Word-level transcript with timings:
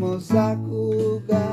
Vamos 0.00 0.30
acordar. 0.30 1.49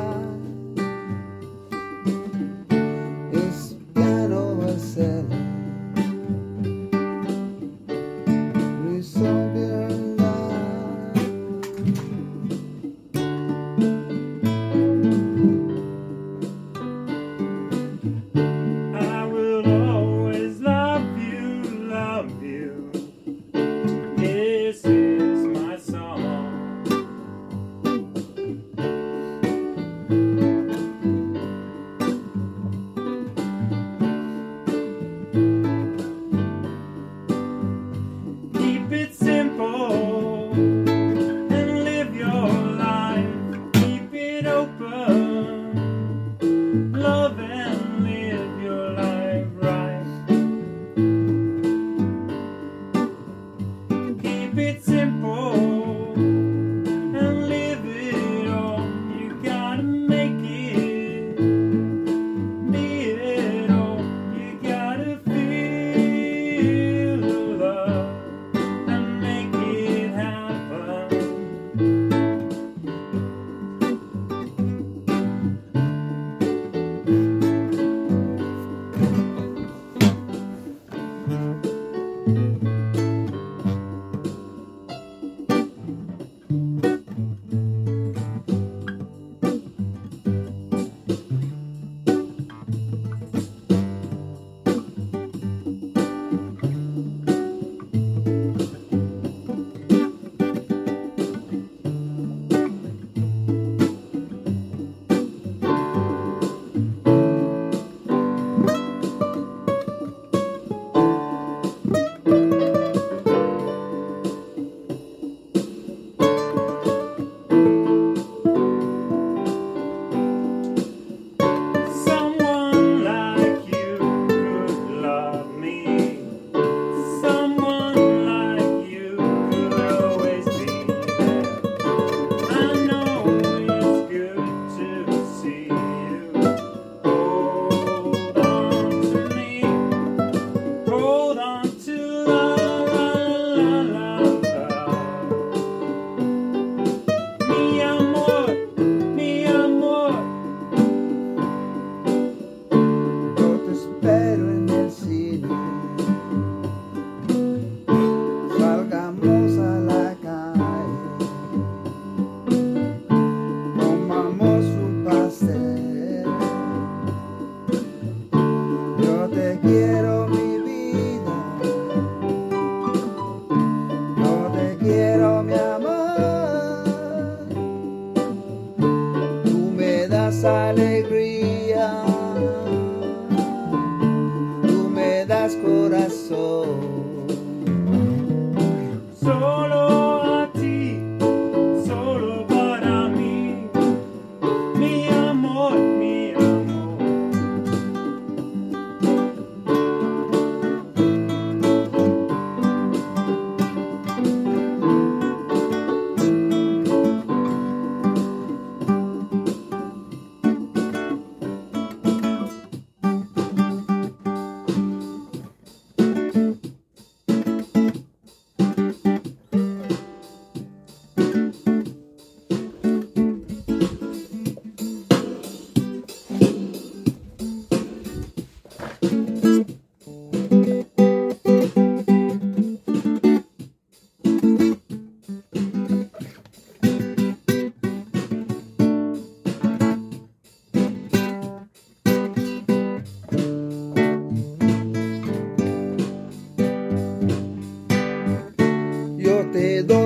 alegría. 180.44 182.17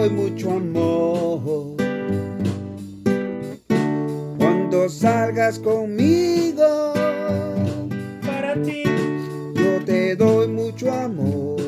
doy 0.02 0.10
mucho 0.10 0.52
amor. 0.52 1.76
Cuando 4.40 4.90
salgas 4.90 5.60
conmigo, 5.60 6.94
para 8.26 8.56
ti, 8.64 8.84
yo 9.54 9.86
te 9.86 10.16
doy 10.16 10.48
mucho 10.48 10.92
amor. 10.92 11.62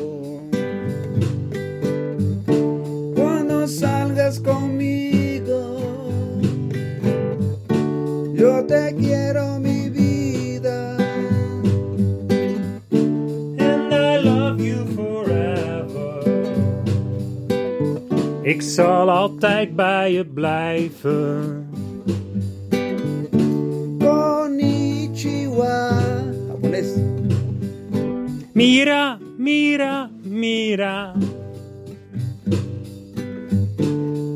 Cuando 3.14 3.68
salgas 3.68 4.40
conmigo, 4.40 5.78
yo 8.34 8.64
te 8.66 8.96
quiero 8.96 9.60
mi 9.60 9.73
Ik 18.54 18.62
zal 18.62 19.10
altijd 19.10 19.76
bij 19.76 20.12
je 20.12 20.26
blijven. 20.26 21.68
Konnichiwa. 23.98 25.90
Japones. 26.48 26.86
Mira, 28.52 29.18
mira, 29.38 30.10
mira. 30.22 31.12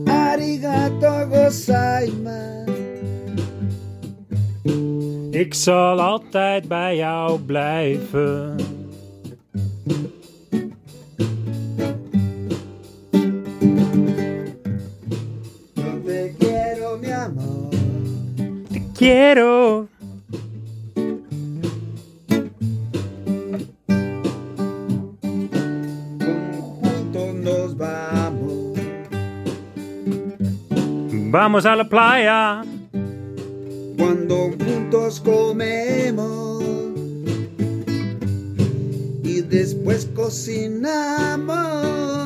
Arigato 0.04 1.26
gozaimasu. 1.30 2.72
Ik 5.30 5.54
zal 5.54 6.00
altijd 6.00 6.68
bij 6.68 6.96
jou 6.96 7.40
blijven. 7.40 8.56
Quiero. 18.98 19.88
Juntos 26.20 27.34
nos 27.34 27.76
vamos. 27.76 28.78
Vamos 31.30 31.66
a 31.66 31.76
la 31.76 31.88
playa. 31.88 32.62
Cuando 33.96 34.50
juntos 34.58 35.20
comemos. 35.20 36.64
Y 39.22 39.42
después 39.42 40.06
cocinamos. 40.14 42.17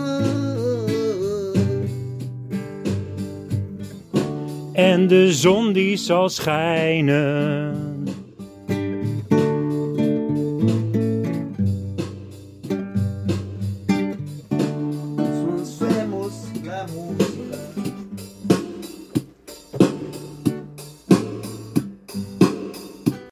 En 4.73 5.07
de 5.07 5.33
zon 5.33 5.73
die 5.73 5.97
zal 5.97 6.29
schijnen. 6.29 7.82